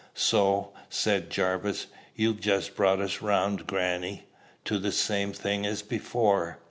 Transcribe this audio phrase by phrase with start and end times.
[0.15, 4.23] "So," said Jarvis, "you've just brought us round, grannie,
[4.65, 6.57] to the same thing as before."